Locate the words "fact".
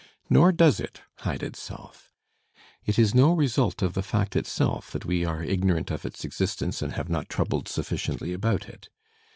4.01-4.35